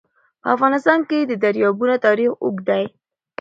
[0.41, 2.83] په افغانستان کې د دریابونه تاریخ اوږد دی.